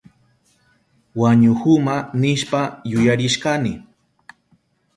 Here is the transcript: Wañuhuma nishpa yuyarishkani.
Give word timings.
Wañuhuma 1.19 1.95
nishpa 2.19 2.61
yuyarishkani. 2.91 3.73